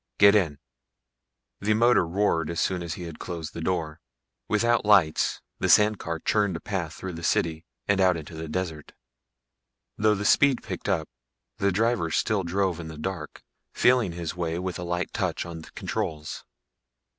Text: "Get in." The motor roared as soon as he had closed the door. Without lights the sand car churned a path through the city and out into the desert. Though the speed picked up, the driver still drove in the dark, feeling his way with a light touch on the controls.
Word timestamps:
"Get 0.17 0.33
in." 0.33 0.57
The 1.59 1.75
motor 1.75 2.07
roared 2.07 2.49
as 2.49 2.59
soon 2.59 2.81
as 2.81 2.95
he 2.95 3.03
had 3.03 3.19
closed 3.19 3.53
the 3.53 3.61
door. 3.61 4.01
Without 4.47 4.83
lights 4.83 5.43
the 5.59 5.69
sand 5.69 5.99
car 5.99 6.17
churned 6.19 6.55
a 6.55 6.59
path 6.59 6.95
through 6.95 7.13
the 7.13 7.21
city 7.21 7.67
and 7.87 8.01
out 8.01 8.17
into 8.17 8.33
the 8.33 8.47
desert. 8.47 8.93
Though 9.99 10.15
the 10.15 10.25
speed 10.25 10.63
picked 10.63 10.89
up, 10.89 11.07
the 11.59 11.71
driver 11.71 12.09
still 12.09 12.41
drove 12.41 12.79
in 12.79 12.87
the 12.87 12.97
dark, 12.97 13.43
feeling 13.73 14.13
his 14.13 14.35
way 14.35 14.57
with 14.57 14.79
a 14.79 14.83
light 14.83 15.13
touch 15.13 15.45
on 15.45 15.59
the 15.61 15.69
controls. 15.75 16.45